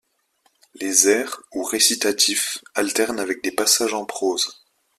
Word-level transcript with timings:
Les 0.73 1.07
airs, 1.09 1.43
ou 1.53 1.61
récitatifs, 1.61 2.57
alternent 2.73 3.19
avec 3.19 3.43
des 3.43 3.51
passages 3.51 3.93
en 3.93 4.03
prose. 4.03 4.63